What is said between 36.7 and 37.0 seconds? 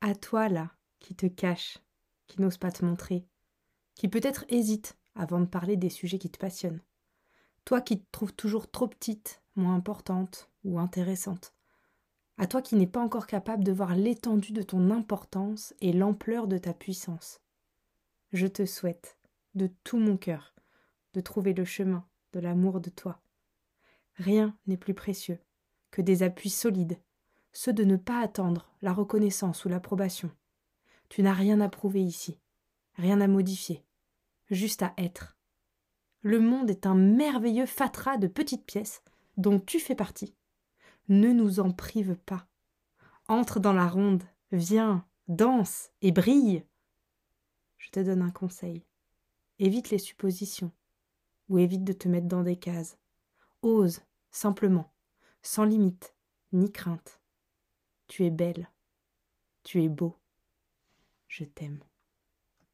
est un